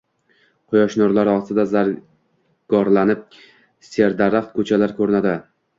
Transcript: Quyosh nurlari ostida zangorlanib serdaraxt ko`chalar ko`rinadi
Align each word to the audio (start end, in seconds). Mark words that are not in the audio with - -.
Quyosh 0.71 0.95
nurlari 1.01 1.33
ostida 1.41 1.65
zangorlanib 1.75 3.25
serdaraxt 3.93 4.59
ko`chalar 4.63 5.01
ko`rinadi 5.03 5.39